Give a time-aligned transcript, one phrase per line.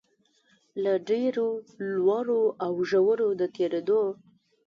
[0.83, 1.47] په ډېرو
[2.05, 4.01] لوړو او ژورو د تېرېدو